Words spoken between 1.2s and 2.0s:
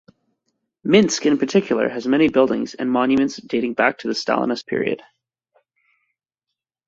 in particular